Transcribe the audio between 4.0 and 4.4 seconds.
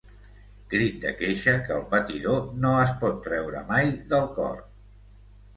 del